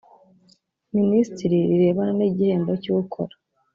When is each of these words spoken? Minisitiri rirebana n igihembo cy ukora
Minisitiri 0.97 1.57
rirebana 1.69 2.11
n 2.15 2.21
igihembo 2.29 2.71
cy 2.83 2.89
ukora 2.97 3.33